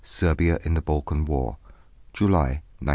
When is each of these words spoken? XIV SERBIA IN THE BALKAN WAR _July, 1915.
XIV 0.01 0.07
SERBIA 0.07 0.57
IN 0.63 0.73
THE 0.73 0.81
BALKAN 0.81 1.25
WAR 1.25 1.57
_July, 2.15 2.61
1915. 2.81 2.89